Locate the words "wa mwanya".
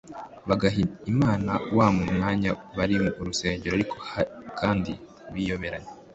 1.77-2.51